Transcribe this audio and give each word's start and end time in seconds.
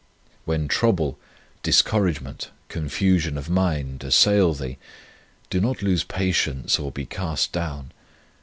When 0.45 0.67
trouble, 0.67 1.19
discouragement, 1.61 2.49
confusion 2.69 3.37
of 3.37 3.51
mind 3.51 4.03
assail 4.03 4.55
thee, 4.55 4.79
do 5.51 5.61
not 5.61 5.83
lose 5.83 6.03
patience 6.03 6.79
or 6.79 6.89
be 6.91 7.05
cast 7.05 7.51
down. 7.51 7.91